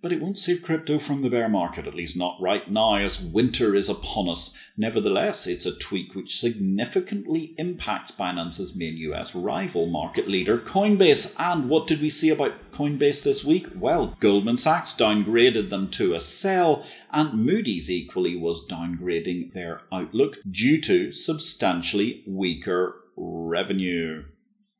but 0.00 0.12
it 0.12 0.20
won't 0.20 0.38
save 0.38 0.62
crypto 0.62 0.98
from 0.98 1.22
the 1.22 1.28
bear 1.28 1.48
market, 1.48 1.86
at 1.86 1.94
least 1.94 2.16
not 2.16 2.40
right 2.40 2.70
now, 2.70 2.96
as 2.96 3.20
winter 3.20 3.74
is 3.74 3.88
upon 3.88 4.28
us. 4.28 4.54
Nevertheless, 4.76 5.46
it's 5.46 5.66
a 5.66 5.74
tweak 5.76 6.14
which 6.14 6.38
significantly 6.38 7.54
impacts 7.58 8.12
Binance's 8.12 8.76
main 8.76 8.96
US 8.96 9.34
rival 9.34 9.86
market 9.86 10.28
leader, 10.28 10.58
Coinbase. 10.58 11.34
And 11.38 11.68
what 11.68 11.86
did 11.86 12.00
we 12.00 12.10
see 12.10 12.30
about 12.30 12.70
Coinbase 12.72 13.22
this 13.22 13.44
week? 13.44 13.66
Well, 13.74 14.16
Goldman 14.20 14.58
Sachs 14.58 14.94
downgraded 14.94 15.70
them 15.70 15.90
to 15.92 16.14
a 16.14 16.20
sell, 16.20 16.84
and 17.12 17.44
Moody's 17.44 17.90
equally 17.90 18.36
was 18.36 18.66
downgrading 18.70 19.52
their 19.52 19.80
outlook 19.92 20.36
due 20.48 20.80
to 20.82 21.12
substantially 21.12 22.22
weaker 22.26 22.94
revenue. 23.16 24.24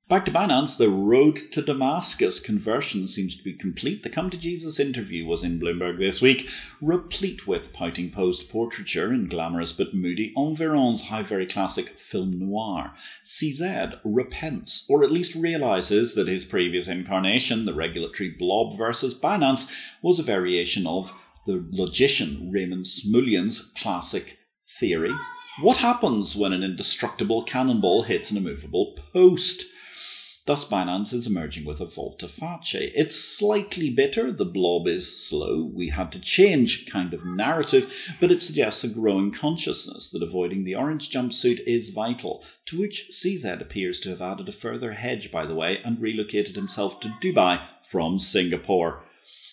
Back 0.08 0.24
to 0.24 0.30
Binance, 0.30 0.78
the 0.78 0.88
road 0.88 1.52
to 1.52 1.60
Damascus 1.60 2.40
conversion 2.40 3.08
seems 3.08 3.36
to 3.36 3.44
be 3.44 3.52
complete. 3.52 4.02
The 4.02 4.08
Come 4.08 4.30
to 4.30 4.38
Jesus 4.38 4.80
interview 4.80 5.26
was 5.26 5.44
in 5.44 5.60
Bloomberg 5.60 5.98
this 5.98 6.22
week, 6.22 6.48
replete 6.80 7.46
with 7.46 7.74
pouting 7.74 8.10
posed 8.10 8.48
portraiture 8.48 9.12
in 9.12 9.28
glamorous 9.28 9.74
but 9.74 9.92
moody 9.92 10.32
environs, 10.34 11.02
how 11.02 11.22
very 11.22 11.44
classic 11.44 11.98
film 11.98 12.38
noir. 12.38 12.94
CZ 13.26 14.00
repents, 14.02 14.86
or 14.88 15.04
at 15.04 15.12
least 15.12 15.34
realizes 15.34 16.14
that 16.14 16.26
his 16.26 16.46
previous 16.46 16.88
incarnation, 16.88 17.66
the 17.66 17.74
regulatory 17.74 18.30
blob 18.30 18.78
versus 18.78 19.14
Binance, 19.14 19.70
was 20.00 20.18
a 20.18 20.22
variation 20.22 20.86
of 20.86 21.12
the 21.46 21.62
logician 21.70 22.50
Raymond 22.50 22.86
Smullyan's 22.86 23.60
classic 23.76 24.38
theory. 24.80 25.12
What 25.60 25.76
happens 25.76 26.34
when 26.34 26.54
an 26.54 26.62
indestructible 26.62 27.44
cannonball 27.44 28.04
hits 28.04 28.30
an 28.30 28.38
immovable 28.38 28.98
post? 29.12 29.64
Thus, 30.48 30.64
Binance 30.66 31.12
is 31.12 31.26
emerging 31.26 31.66
with 31.66 31.82
a 31.82 31.84
volte 31.84 32.26
face. 32.26 32.90
It's 32.94 33.14
slightly 33.14 33.90
bitter, 33.90 34.32
the 34.32 34.46
blob 34.46 34.88
is 34.88 35.14
slow, 35.14 35.70
we 35.74 35.90
had 35.90 36.10
to 36.12 36.20
change 36.20 36.86
kind 36.86 37.12
of 37.12 37.22
narrative, 37.22 37.92
but 38.18 38.32
it 38.32 38.40
suggests 38.40 38.82
a 38.82 38.88
growing 38.88 39.30
consciousness 39.30 40.08
that 40.08 40.22
avoiding 40.22 40.64
the 40.64 40.74
orange 40.74 41.10
jumpsuit 41.10 41.60
is 41.66 41.90
vital, 41.90 42.42
to 42.64 42.80
which 42.80 43.10
CZ 43.12 43.60
appears 43.60 44.00
to 44.00 44.08
have 44.08 44.22
added 44.22 44.48
a 44.48 44.52
further 44.52 44.94
hedge, 44.94 45.30
by 45.30 45.44
the 45.44 45.54
way, 45.54 45.80
and 45.84 46.00
relocated 46.00 46.56
himself 46.56 46.98
to 47.00 47.14
Dubai 47.22 47.60
from 47.82 48.18
Singapore. 48.18 49.04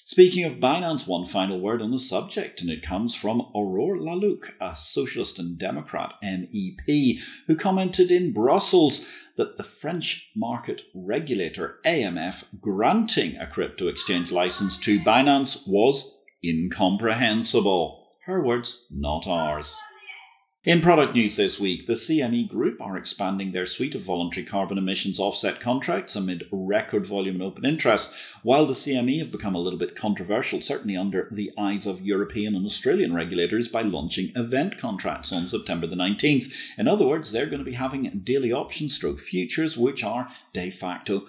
Speaking 0.06 0.46
of 0.46 0.60
Binance, 0.60 1.08
one 1.08 1.26
final 1.26 1.60
word 1.60 1.82
on 1.82 1.92
the 1.92 2.00
subject, 2.00 2.62
and 2.62 2.70
it 2.70 2.86
comes 2.86 3.16
from 3.16 3.42
Aurore 3.54 3.98
Lalucq, 3.98 4.52
a 4.62 4.78
socialist 4.78 5.40
and 5.40 5.58
Democrat 5.58 6.14
MEP, 6.24 7.20
who 7.48 7.56
commented 7.58 8.12
in 8.12 8.32
Brussels 8.32 9.04
that 9.38 9.58
the 9.58 9.64
French 9.64 10.30
market 10.36 10.84
regulator 10.94 11.80
AMF 11.86 12.44
granting 12.62 13.36
a 13.38 13.48
crypto 13.48 13.88
exchange 13.88 14.32
license 14.32 14.78
to 14.80 15.00
Binance 15.00 15.68
was 15.68 16.12
incomprehensible. 16.44 18.08
Her 18.26 18.42
words, 18.42 18.80
not 18.90 19.28
ours. 19.28 19.78
In 20.66 20.82
product 20.82 21.14
news 21.14 21.36
this 21.36 21.60
week, 21.60 21.86
the 21.86 21.94
CME 21.94 22.50
Group 22.50 22.82
are 22.82 22.98
expanding 22.98 23.52
their 23.52 23.68
suite 23.68 23.94
of 23.94 24.02
voluntary 24.02 24.44
carbon 24.44 24.80
emissions 24.80 25.20
offset 25.20 25.60
contracts 25.60 26.16
amid 26.16 26.48
record 26.52 27.06
volume 27.06 27.36
and 27.36 27.44
open 27.44 27.64
interest, 27.66 28.12
while 28.42 28.66
the 28.66 28.74
CME 28.74 29.20
have 29.20 29.32
become 29.32 29.54
a 29.54 29.60
little 29.60 29.78
bit 29.78 29.96
controversial, 29.96 30.62
certainly 30.62 30.98
under 30.98 31.30
the 31.32 31.52
eyes 31.56 31.86
of 31.86 32.02
European 32.02 32.56
and 32.56 32.66
Australian 32.66 33.14
regulators, 33.14 33.68
by 33.68 33.84
launching 33.84 34.32
event 34.36 34.80
contracts 34.80 35.32
on 35.32 35.48
September 35.48 35.86
the 35.86 35.96
19th. 35.96 36.52
In 36.80 36.88
other 36.88 37.06
words, 37.06 37.32
they're 37.32 37.46
going 37.46 37.60
to 37.60 37.64
be 37.64 37.74
having 37.74 38.22
daily 38.24 38.52
option 38.52 38.90
stroke 38.90 39.20
futures, 39.20 39.78
which 39.78 40.04
are 40.04 40.32
de 40.52 40.72
facto 40.72 41.28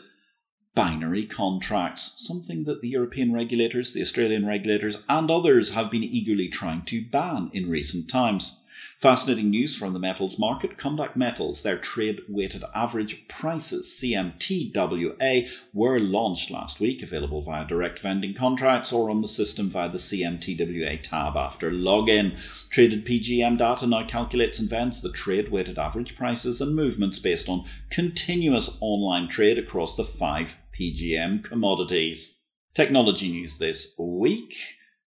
binary 0.75 1.26
contracts, 1.26 2.14
something 2.16 2.64
that 2.64 2.81
the 2.81 2.88
European 2.88 3.35
regulators, 3.35 3.93
the 3.93 4.00
Australian 4.00 4.47
regulators, 4.47 4.97
and 5.11 5.31
others 5.31 5.73
have 5.73 5.90
been 5.90 6.05
eagerly 6.05 6.49
trying 6.49 6.87
to 6.87 7.05
ban 7.05 7.50
in 7.52 7.69
recent 7.69 8.09
times. 8.09 8.61
Fascinating 8.98 9.50
news 9.50 9.76
from 9.76 9.92
the 9.92 9.98
metals 9.98 10.38
market. 10.38 10.78
Conduct 10.78 11.18
Metals, 11.18 11.62
their 11.62 11.76
trade 11.76 12.20
weighted 12.30 12.64
average 12.74 13.28
prices, 13.28 13.86
CMTWA, 14.00 15.50
were 15.74 16.00
launched 16.00 16.50
last 16.50 16.80
week, 16.80 17.02
available 17.02 17.42
via 17.42 17.66
direct 17.66 17.98
vending 17.98 18.32
contracts 18.32 18.94
or 18.94 19.10
on 19.10 19.20
the 19.20 19.28
system 19.28 19.68
via 19.68 19.90
the 19.90 19.98
CMTWA 19.98 21.02
tab 21.02 21.36
after 21.36 21.70
login. 21.70 22.38
Traded 22.70 23.04
PGM 23.04 23.58
data 23.58 23.86
now 23.86 24.06
calculates 24.08 24.58
and 24.58 24.70
vends 24.70 25.02
the 25.02 25.12
trade 25.12 25.50
weighted 25.52 25.78
average 25.78 26.16
prices 26.16 26.62
and 26.62 26.74
movements 26.74 27.18
based 27.18 27.50
on 27.50 27.68
continuous 27.90 28.78
online 28.80 29.28
trade 29.28 29.58
across 29.58 29.94
the 29.94 30.06
five 30.06 30.54
PGM 30.74 31.44
commodities. 31.44 32.38
Technology 32.72 33.30
news 33.30 33.58
this 33.58 33.92
week. 33.98 34.56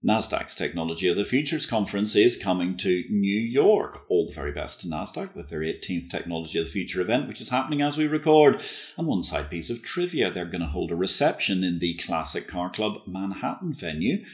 NASDAQ's 0.07 0.55
Technology 0.55 1.09
of 1.09 1.17
the 1.17 1.25
Futures 1.25 1.67
conference 1.67 2.15
is 2.15 2.37
coming 2.37 2.77
to 2.77 3.03
New 3.11 3.41
York. 3.41 4.05
All 4.09 4.29
the 4.29 4.35
very 4.35 4.53
best 4.53 4.83
to 4.83 4.87
NASDAQ 4.87 5.35
with 5.35 5.51
their 5.51 5.63
18th 5.63 6.13
Technology 6.13 6.61
of 6.61 6.67
the 6.67 6.71
Future 6.71 7.01
event, 7.01 7.27
which 7.27 7.41
is 7.41 7.49
happening 7.49 7.83
as 7.83 7.99
we 7.99 8.07
record. 8.07 8.63
And 8.97 9.09
one 9.09 9.25
side 9.25 9.51
piece 9.51 9.69
of 9.69 9.83
trivia 9.83 10.31
they're 10.31 10.45
going 10.45 10.61
to 10.61 10.69
hold 10.69 10.93
a 10.93 10.95
reception 10.95 11.65
in 11.65 11.81
the 11.81 11.97
Classic 11.97 12.47
Car 12.47 12.71
Club 12.71 13.01
Manhattan 13.09 13.75
venue. 13.75 14.25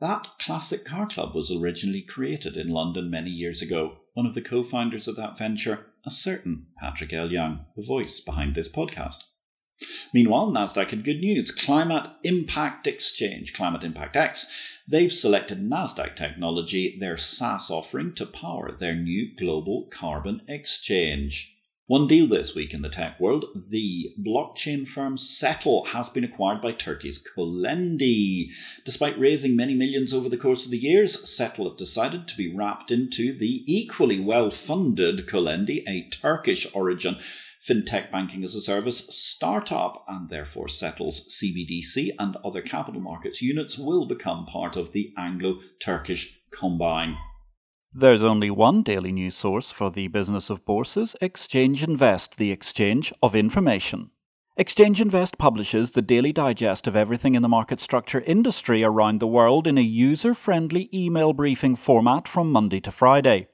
That 0.00 0.26
Classic 0.38 0.86
Car 0.86 1.06
Club 1.06 1.34
was 1.34 1.52
originally 1.52 2.00
created 2.00 2.56
in 2.56 2.68
London 2.68 3.10
many 3.10 3.28
years 3.28 3.60
ago. 3.60 3.98
One 4.14 4.24
of 4.24 4.34
the 4.34 4.40
co 4.40 4.64
founders 4.64 5.06
of 5.06 5.16
that 5.16 5.36
venture, 5.36 5.84
a 6.06 6.10
certain 6.10 6.68
Patrick 6.80 7.12
L. 7.12 7.30
Young, 7.30 7.66
the 7.76 7.84
voice 7.84 8.20
behind 8.20 8.54
this 8.54 8.70
podcast. 8.70 9.18
Meanwhile, 10.12 10.50
NASDAQ 10.50 10.90
had 10.90 11.04
good 11.04 11.20
news. 11.20 11.50
Climate 11.50 12.10
Impact 12.22 12.86
Exchange, 12.86 13.52
Climate 13.52 13.82
Impact 13.82 14.16
X, 14.16 14.50
they've 14.86 15.12
selected 15.12 15.62
NASDAQ 15.62 16.16
Technology, 16.16 16.98
their 16.98 17.16
SaaS 17.16 17.70
offering, 17.70 18.14
to 18.14 18.26
power 18.26 18.72
their 18.72 18.94
new 18.94 19.34
global 19.36 19.88
carbon 19.90 20.42
exchange. 20.48 21.56
One 21.90 22.06
deal 22.06 22.28
this 22.28 22.54
week 22.54 22.72
in 22.72 22.82
the 22.82 22.88
tech 22.88 23.18
world 23.18 23.46
the 23.68 24.14
blockchain 24.16 24.86
firm 24.86 25.18
SETL 25.18 25.86
has 25.88 26.08
been 26.08 26.22
acquired 26.22 26.62
by 26.62 26.70
Turkey's 26.70 27.20
Colendi. 27.20 28.50
Despite 28.84 29.18
raising 29.18 29.56
many 29.56 29.74
millions 29.74 30.14
over 30.14 30.28
the 30.28 30.36
course 30.36 30.64
of 30.64 30.70
the 30.70 30.78
years, 30.78 31.28
SETL 31.28 31.68
have 31.68 31.76
decided 31.76 32.28
to 32.28 32.36
be 32.36 32.54
wrapped 32.54 32.92
into 32.92 33.36
the 33.36 33.64
equally 33.66 34.20
well 34.20 34.52
funded 34.52 35.26
Colendi, 35.26 35.82
a 35.88 36.08
Turkish 36.10 36.64
origin 36.72 37.16
fintech 37.68 38.10
banking 38.10 38.44
as 38.44 38.54
a 38.54 38.60
service 38.60 39.06
startup, 39.08 40.04
and 40.08 40.30
therefore 40.30 40.68
SETL's 40.68 41.28
CBDC 41.28 42.10
and 42.18 42.36
other 42.44 42.62
capital 42.62 43.00
markets 43.00 43.42
units 43.42 43.78
will 43.78 44.06
become 44.06 44.46
part 44.46 44.76
of 44.76 44.92
the 44.92 45.12
Anglo 45.18 45.60
Turkish 45.80 46.40
combine. 46.50 47.16
There's 47.92 48.22
only 48.22 48.50
one 48.50 48.82
daily 48.82 49.10
news 49.10 49.34
source 49.34 49.72
for 49.72 49.90
the 49.90 50.06
business 50.08 50.48
of 50.48 50.64
bourses 50.64 51.16
Exchange 51.20 51.82
Invest, 51.82 52.36
the 52.36 52.52
exchange 52.52 53.12
of 53.22 53.34
information. 53.34 54.10
Exchange 54.56 55.00
Invest 55.00 55.38
publishes 55.38 55.92
the 55.92 56.02
daily 56.02 56.32
digest 56.32 56.86
of 56.86 56.94
everything 56.94 57.34
in 57.34 57.42
the 57.42 57.48
market 57.48 57.80
structure 57.80 58.20
industry 58.20 58.84
around 58.84 59.18
the 59.18 59.26
world 59.26 59.66
in 59.66 59.78
a 59.78 59.82
user 59.82 60.34
friendly 60.34 60.88
email 60.94 61.32
briefing 61.32 61.74
format 61.74 62.28
from 62.28 62.52
Monday 62.52 62.78
to 62.80 62.90
Friday. 62.90 63.48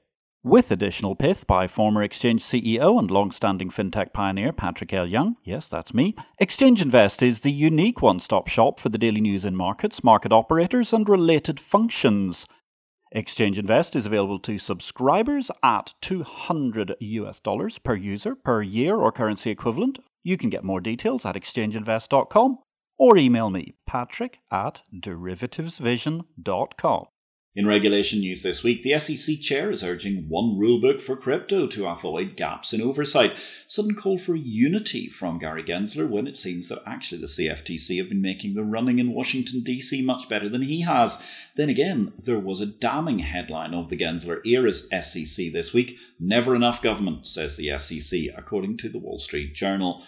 With 0.47 0.71
additional 0.71 1.17
pith 1.17 1.45
by 1.49 1.67
former 1.67 2.05
Exchange 2.05 2.41
CEO 2.41 3.01
and 3.01 3.11
long 3.11 3.33
standing 3.33 3.69
fintech 3.69 4.13
pioneer 4.13 4.53
Patrick 4.53 4.93
L. 4.93 5.05
Young, 5.05 5.35
yes, 5.43 5.67
that's 5.67 5.93
me, 5.93 6.15
Exchange 6.39 6.81
Invest 6.81 7.21
is 7.21 7.41
the 7.41 7.51
unique 7.51 8.01
one 8.01 8.21
stop 8.21 8.47
shop 8.47 8.79
for 8.79 8.89
the 8.89 8.97
daily 8.97 9.21
news 9.21 9.45
in 9.45 9.57
markets, 9.57 10.05
market 10.05 10.33
operators, 10.33 10.93
and 10.93 11.09
related 11.09 11.59
functions. 11.59 12.47
Exchange 13.11 13.59
Invest 13.59 13.97
is 13.97 14.07
available 14.07 14.39
to 14.39 14.57
subscribers 14.57 15.51
at 15.65 15.95
200 16.01 16.95
US 17.01 17.41
dollars 17.41 17.81
per 17.81 17.97
user 17.97 18.37
per 18.37 18.63
year 18.63 18.95
or 18.95 19.11
currency 19.11 19.51
equivalent. 19.51 19.99
You 20.23 20.37
can 20.37 20.49
get 20.49 20.63
more 20.63 20.81
details 20.81 21.27
at 21.27 21.35
exchangeinvest.com 21.35 22.59
or 22.97 23.17
email 23.17 23.51
me, 23.51 23.75
patrick 23.85 24.39
at 24.53 24.83
derivativesvision.com. 24.95 27.07
In 27.57 27.67
regulation 27.67 28.21
news 28.21 28.43
this 28.43 28.63
week, 28.63 28.83
the 28.83 28.99
SEC 28.99 29.41
chair 29.41 29.71
is 29.71 29.83
urging 29.83 30.29
one 30.29 30.59
rulebook 30.59 31.01
for 31.01 31.17
crypto 31.17 31.67
to 31.69 31.87
avoid 31.87 32.37
gaps 32.37 32.75
in 32.75 32.83
oversight. 32.83 33.33
Sudden 33.67 33.95
call 33.95 34.19
for 34.19 34.37
unity 34.37 35.09
from 35.09 35.39
Gary 35.39 35.65
Gensler 35.65 36.07
when 36.07 36.27
it 36.27 36.37
seems 36.37 36.69
that 36.69 36.83
actually 36.85 37.23
the 37.23 37.27
CFTC 37.27 37.97
have 37.97 38.11
been 38.11 38.21
making 38.21 38.53
the 38.53 38.63
running 38.63 38.99
in 38.99 39.15
Washington, 39.15 39.63
D.C. 39.63 40.03
much 40.03 40.29
better 40.29 40.51
than 40.51 40.61
he 40.61 40.83
has. 40.83 41.19
Then 41.57 41.71
again, 41.71 42.13
there 42.19 42.39
was 42.39 42.61
a 42.61 42.67
damning 42.67 43.21
headline 43.21 43.73
of 43.73 43.89
the 43.89 43.97
Gensler 43.97 44.47
era's 44.47 44.87
SEC 44.91 45.51
this 45.51 45.73
week 45.73 45.97
Never 46.21 46.55
enough 46.55 46.83
government, 46.83 47.27
says 47.27 47.57
the 47.57 47.79
SEC, 47.79 48.35
according 48.37 48.77
to 48.79 48.91
the 48.91 48.99
Wall 48.99 49.19
Street 49.19 49.55
Journal. 49.55 50.03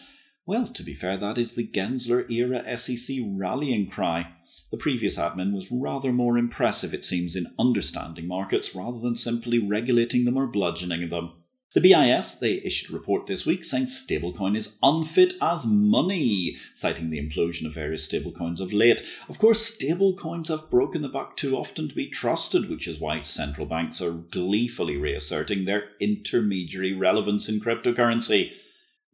Well, 0.44 0.68
to 0.68 0.82
be 0.82 0.94
fair, 0.94 1.16
that 1.16 1.38
is 1.38 1.52
the 1.52 1.66
Gensler 1.66 2.30
era 2.30 2.76
SEC 2.76 3.16
rallying 3.26 3.88
cry. 3.88 4.34
The 4.70 4.76
previous 4.76 5.16
admin 5.16 5.52
was 5.54 5.72
rather 5.72 6.12
more 6.12 6.36
impressive, 6.36 6.92
it 6.92 7.04
seems, 7.04 7.34
in 7.34 7.54
understanding 7.58 8.26
markets 8.26 8.74
rather 8.74 8.98
than 8.98 9.16
simply 9.16 9.58
regulating 9.58 10.24
them 10.24 10.36
or 10.36 10.46
bludgeoning 10.46 11.08
them. 11.08 11.32
The 11.74 11.80
BIS, 11.82 12.34
they 12.34 12.62
issued 12.64 12.90
a 12.90 12.94
report 12.94 13.26
this 13.26 13.46
week 13.46 13.62
saying 13.62 13.86
stablecoin 13.86 14.56
is 14.56 14.76
unfit 14.82 15.34
as 15.40 15.66
money, 15.66 16.56
citing 16.72 17.10
the 17.10 17.20
implosion 17.20 17.66
of 17.66 17.74
various 17.74 18.08
stablecoins 18.08 18.60
of 18.60 18.72
late. 18.72 19.02
Of 19.28 19.38
course, 19.38 19.70
stablecoins 19.70 20.48
have 20.48 20.70
broken 20.70 21.02
the 21.02 21.08
buck 21.08 21.36
too 21.36 21.56
often 21.56 21.88
to 21.88 21.94
be 21.94 22.08
trusted, 22.08 22.68
which 22.70 22.88
is 22.88 22.98
why 22.98 23.22
central 23.22 23.66
banks 23.66 24.00
are 24.00 24.12
gleefully 24.12 24.96
reasserting 24.96 25.64
their 25.66 25.90
intermediary 26.00 26.94
relevance 26.94 27.48
in 27.48 27.60
cryptocurrency. 27.60 28.52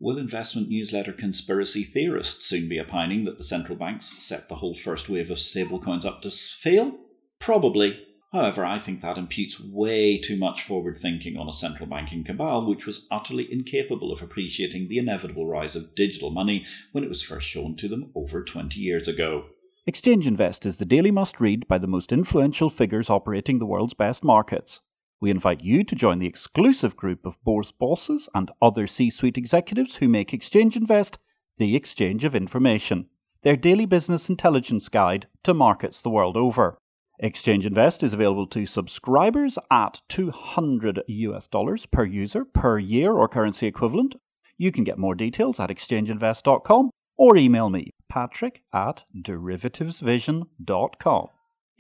Will 0.05 0.19
investment 0.19 0.69
newsletter 0.69 1.15
conspiracy 1.15 1.83
theorists 1.83 2.45
soon 2.45 2.69
be 2.69 2.79
opining 2.79 3.25
that 3.25 3.39
the 3.39 3.43
central 3.43 3.79
banks 3.79 4.23
set 4.23 4.51
the 4.51 4.57
whole 4.57 4.77
first 4.77 5.09
wave 5.09 5.31
of 5.31 5.39
stablecoins 5.39 6.05
up 6.05 6.21
to 6.21 6.31
fail? 6.31 6.93
Probably. 7.39 7.99
However, 8.31 8.67
I 8.67 8.79
think 8.79 9.01
that 9.01 9.17
imputes 9.17 9.59
way 9.59 10.19
too 10.19 10.37
much 10.37 10.63
forward 10.63 10.99
thinking 10.99 11.39
on 11.39 11.49
a 11.49 11.55
central 11.55 11.89
banking 11.89 12.23
cabal 12.23 12.67
which 12.67 12.85
was 12.85 13.07
utterly 13.11 13.51
incapable 13.51 14.13
of 14.13 14.21
appreciating 14.21 14.89
the 14.89 14.99
inevitable 14.99 15.47
rise 15.47 15.75
of 15.75 15.95
digital 15.95 16.29
money 16.29 16.67
when 16.93 17.03
it 17.03 17.09
was 17.09 17.23
first 17.23 17.49
shown 17.49 17.75
to 17.77 17.89
them 17.89 18.11
over 18.15 18.45
20 18.45 18.79
years 18.79 19.09
ago. 19.09 19.47
Exchange 19.87 20.27
Invest 20.27 20.67
is 20.67 20.77
the 20.77 20.85
daily 20.85 21.13
must 21.13 21.41
read 21.41 21.67
by 21.67 21.79
the 21.79 21.87
most 21.87 22.13
influential 22.13 22.69
figures 22.69 23.09
operating 23.09 23.59
the 23.59 23.65
world's 23.65 23.95
best 23.95 24.23
markets. 24.23 24.83
We 25.25 25.31
invite 25.31 25.65
you 25.65 25.85
to 25.85 25.95
join 25.95 26.19
the 26.19 26.27
exclusive 26.27 26.99
group 26.99 27.25
of 27.25 27.43
bourse 27.45 27.73
bosses 27.73 28.29
and 28.35 28.51
other 28.61 28.87
C 28.87 29.09
suite 29.09 29.39
executives 29.39 29.97
who 29.97 30.07
make 30.07 30.35
Exchange 30.35 30.77
Invest 30.77 31.17
the 31.57 31.75
exchange 31.75 32.25
of 32.25 32.35
information, 32.35 33.07
their 33.41 33.57
daily 33.57 33.87
business 33.87 34.29
intelligence 34.29 34.91
guide 34.91 35.27
to 35.45 35.55
markets 35.55 36.03
the 36.03 36.11
world 36.11 36.37
over. 36.37 36.77
Exchange 37.19 37.65
Invest 37.65 38.03
is 38.03 38.13
available 38.13 38.47
to 38.49 38.67
subscribers 38.67 39.59
at 39.71 40.03
200 40.11 41.03
US 41.07 41.49
dollars 41.49 41.87
per 41.87 42.05
user 42.05 42.45
per 42.45 42.79
year 42.79 43.15
or 43.15 43.27
currency 43.27 43.67
equivalent. 43.67 44.17
You 44.59 44.73
can 44.73 44.85
get 44.85 44.99
more 44.99 45.15
details 45.15 45.59
at 45.59 45.71
exchangeinvest.com 45.71 46.91
or 47.17 47.37
email 47.39 47.71
me, 47.71 47.93
patrick 48.11 48.63
at 48.75 49.05
derivativesvision.com. 49.17 51.29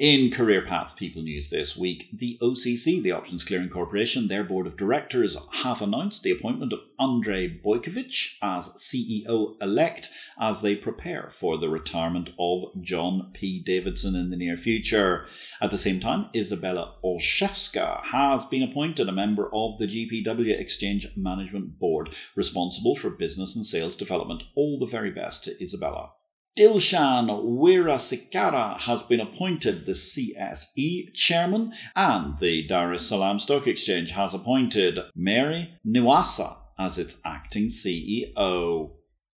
In 0.00 0.32
Career 0.32 0.66
Paths 0.66 0.92
People 0.92 1.22
News 1.22 1.50
this 1.50 1.76
week, 1.76 2.08
the 2.12 2.36
OCC, 2.42 3.00
the 3.00 3.12
Options 3.12 3.44
Clearing 3.44 3.68
Corporation, 3.68 4.26
their 4.26 4.42
board 4.42 4.66
of 4.66 4.76
directors 4.76 5.36
have 5.62 5.80
announced 5.80 6.24
the 6.24 6.32
appointment 6.32 6.72
of 6.72 6.80
Andrei 6.98 7.48
Boykovich 7.48 8.34
as 8.42 8.70
CEO 8.70 9.54
elect 9.62 10.10
as 10.36 10.62
they 10.62 10.74
prepare 10.74 11.30
for 11.38 11.58
the 11.58 11.68
retirement 11.68 12.30
of 12.40 12.72
John 12.82 13.30
P. 13.34 13.60
Davidson 13.60 14.16
in 14.16 14.30
the 14.30 14.36
near 14.36 14.56
future. 14.56 15.28
At 15.62 15.70
the 15.70 15.78
same 15.78 16.00
time, 16.00 16.28
Isabella 16.34 16.94
Olszewska 17.04 18.02
has 18.06 18.46
been 18.46 18.64
appointed 18.64 19.08
a 19.08 19.12
member 19.12 19.48
of 19.54 19.78
the 19.78 19.86
GPW 19.86 20.58
Exchange 20.58 21.06
Management 21.14 21.78
Board, 21.78 22.10
responsible 22.34 22.96
for 22.96 23.10
business 23.10 23.54
and 23.54 23.64
sales 23.64 23.96
development. 23.96 24.42
All 24.56 24.80
the 24.80 24.86
very 24.86 25.12
best 25.12 25.44
to 25.44 25.62
Isabella. 25.62 26.10
Dilshan 26.56 27.26
Weerasekara 27.26 28.78
has 28.78 29.02
been 29.02 29.18
appointed 29.18 29.86
the 29.86 29.92
CSE 29.92 31.12
chairman, 31.12 31.72
and 31.96 32.38
the 32.38 32.64
Dar 32.68 32.92
es 32.92 33.08
Salaam 33.08 33.40
Stock 33.40 33.66
Exchange 33.66 34.12
has 34.12 34.34
appointed 34.34 35.00
Mary 35.16 35.74
Niwasa 35.84 36.54
as 36.78 36.96
its 36.96 37.16
acting 37.24 37.66
CEO. 37.66 38.92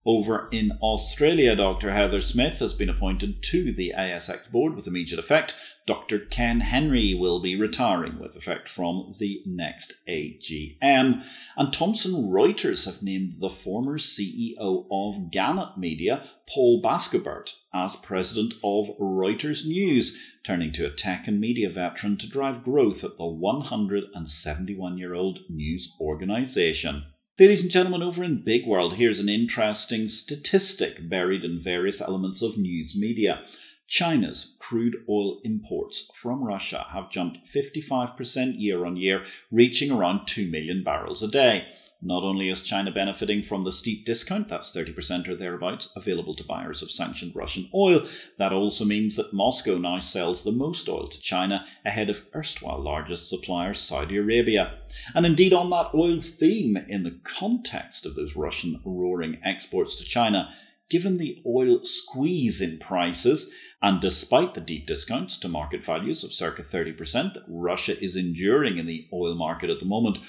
Over 0.07 0.47
in 0.53 0.71
Australia, 0.81 1.53
Dr. 1.53 1.91
Heather 1.91 2.21
Smith 2.21 2.59
has 2.59 2.73
been 2.73 2.87
appointed 2.87 3.43
to 3.43 3.73
the 3.73 3.93
ASX 3.93 4.49
board 4.49 4.73
with 4.73 4.87
immediate 4.87 5.19
effect. 5.19 5.53
Dr. 5.85 6.19
Ken 6.19 6.61
Henry 6.61 7.13
will 7.13 7.41
be 7.41 7.59
retiring 7.59 8.17
with 8.17 8.37
effect 8.37 8.69
from 8.69 9.17
the 9.19 9.43
next 9.45 9.95
AGM. 10.07 11.25
And 11.57 11.73
Thomson 11.73 12.29
Reuters 12.29 12.85
have 12.85 13.03
named 13.03 13.41
the 13.41 13.49
former 13.49 13.97
CEO 13.97 14.87
of 14.89 15.29
Gannett 15.29 15.77
Media, 15.77 16.29
Paul 16.47 16.81
Bascobert, 16.81 17.55
as 17.73 17.97
president 17.97 18.53
of 18.63 18.97
Reuters 18.97 19.67
News, 19.67 20.17
turning 20.45 20.71
to 20.71 20.85
a 20.85 20.89
tech 20.89 21.27
and 21.27 21.41
media 21.41 21.69
veteran 21.69 22.15
to 22.19 22.29
drive 22.29 22.63
growth 22.63 23.03
at 23.03 23.17
the 23.17 23.25
171 23.25 24.97
year 24.97 25.13
old 25.13 25.39
news 25.49 25.91
organisation. 25.99 27.03
Ladies 27.39 27.61
and 27.61 27.69
gentlemen, 27.69 28.01
over 28.01 28.23
in 28.23 28.41
Big 28.41 28.65
World, 28.65 28.95
here's 28.95 29.19
an 29.19 29.29
interesting 29.29 30.07
statistic 30.07 31.07
buried 31.07 31.45
in 31.45 31.61
various 31.61 32.01
elements 32.01 32.41
of 32.41 32.57
news 32.57 32.95
media. 32.95 33.43
China's 33.85 34.55
crude 34.57 34.95
oil 35.07 35.39
imports 35.43 36.09
from 36.15 36.43
Russia 36.43 36.87
have 36.89 37.11
jumped 37.11 37.37
55% 37.53 38.59
year 38.59 38.87
on 38.87 38.97
year, 38.97 39.23
reaching 39.51 39.91
around 39.91 40.25
2 40.25 40.47
million 40.47 40.83
barrels 40.83 41.21
a 41.21 41.27
day. 41.27 41.67
Not 42.01 42.23
only 42.23 42.49
is 42.49 42.61
China 42.61 42.91
benefiting 42.91 43.41
from 43.41 43.63
the 43.63 43.71
steep 43.71 44.05
discount, 44.05 44.49
that's 44.49 44.71
30% 44.71 45.27
or 45.27 45.35
thereabouts, 45.35 45.91
available 45.95 46.35
to 46.35 46.43
buyers 46.43 46.83
of 46.83 46.91
sanctioned 46.91 47.35
Russian 47.35 47.67
oil, 47.73 48.07
that 48.37 48.53
also 48.53 48.85
means 48.85 49.15
that 49.15 49.33
Moscow 49.33 49.79
now 49.79 49.99
sells 49.99 50.43
the 50.43 50.51
most 50.51 50.87
oil 50.87 51.07
to 51.07 51.19
China 51.19 51.65
ahead 51.83 52.11
of 52.11 52.21
erstwhile 52.35 52.79
largest 52.79 53.27
supplier 53.27 53.73
Saudi 53.73 54.15
Arabia. 54.17 54.77
And 55.15 55.25
indeed, 55.25 55.53
on 55.53 55.71
that 55.71 55.89
oil 55.95 56.21
theme, 56.21 56.77
in 56.77 57.01
the 57.01 57.19
context 57.23 58.05
of 58.05 58.13
those 58.13 58.35
Russian 58.35 58.79
roaring 58.85 59.39
exports 59.43 59.95
to 59.95 60.03
China, 60.03 60.53
given 60.89 61.17
the 61.17 61.41
oil 61.47 61.83
squeeze 61.83 62.61
in 62.61 62.77
prices, 62.77 63.49
and 63.81 63.99
despite 63.99 64.53
the 64.53 64.61
deep 64.61 64.85
discounts 64.85 65.39
to 65.39 65.49
market 65.49 65.83
values 65.83 66.23
of 66.23 66.31
circa 66.31 66.61
30% 66.61 67.33
that 67.33 67.43
Russia 67.47 67.99
is 67.99 68.15
enduring 68.15 68.77
in 68.77 68.85
the 68.85 69.07
oil 69.11 69.33
market 69.33 69.71
at 69.71 69.79
the 69.79 69.85
moment, 69.85 70.19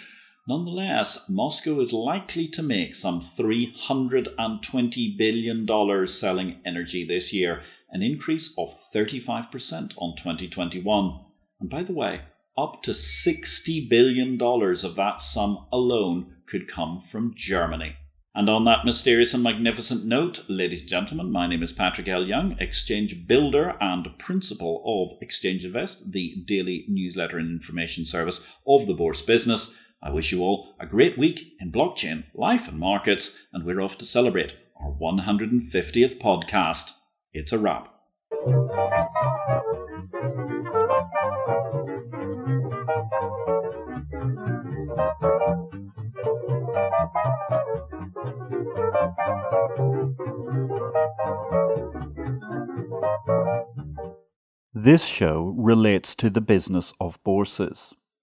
Nonetheless, 0.49 1.29
Moscow 1.29 1.79
is 1.79 1.93
likely 1.93 2.49
to 2.49 2.63
make 2.63 2.95
some 2.95 3.21
$320 3.21 5.19
billion 5.19 6.07
selling 6.07 6.61
energy 6.65 7.05
this 7.07 7.35
year, 7.35 7.61
an 7.91 8.03
increase 8.03 8.55
of 8.57 8.75
35% 8.95 9.93
on 9.99 10.17
2021. 10.17 11.21
And 11.61 11.69
by 11.69 11.83
the 11.83 11.93
way, 11.93 12.23
up 12.57 12.83
to 12.85 12.93
$60 12.93 13.91
billion 13.91 14.41
of 14.41 14.97
that 14.97 15.21
sum 15.21 15.67
alone 15.71 16.37
could 16.47 16.67
come 16.67 17.03
from 17.13 17.35
Germany. 17.37 17.97
And 18.35 18.49
on 18.49 18.65
that 18.65 18.87
mysterious 18.87 19.35
and 19.35 19.43
magnificent 19.43 20.07
note, 20.07 20.45
ladies 20.49 20.81
and 20.81 20.89
gentlemen, 20.89 21.31
my 21.31 21.47
name 21.47 21.63
is 21.63 21.75
Patrick 21.75 22.09
L. 22.09 22.25
Young, 22.25 22.57
exchange 22.59 23.27
builder 23.27 23.77
and 23.83 24.09
principal 24.19 24.83
of 24.87 25.23
Exchange 25.23 25.67
Invest, 25.67 26.11
the 26.11 26.43
daily 26.47 26.87
newsletter 26.89 27.37
and 27.37 27.51
information 27.51 28.07
service 28.07 28.41
of 28.67 28.87
the 28.87 28.95
Bourse 28.95 29.21
business. 29.21 29.73
I 30.01 30.11
wish 30.11 30.31
you 30.31 30.43
all 30.43 30.75
a 30.79 30.87
great 30.87 31.19
week 31.19 31.55
in 31.61 31.73
blockchain, 31.73 32.25
life, 32.33 32.69
and 32.69 32.79
markets, 32.79 33.37
and 33.53 33.65
we're 33.65 33.81
off 33.81 33.99
to 33.99 34.07
celebrate 34.07 34.53
our 34.81 34.93
150th 34.93 36.21
podcast. 36.21 36.93
It's 37.33 37.53
a 37.53 37.59
wrap. 37.59 37.89
This 54.73 55.05
show 55.05 55.55
relates 55.57 56.15
to 56.15 56.31
the 56.31 56.41
business 56.41 56.93
of 57.01 57.23
bourses. 57.25 57.95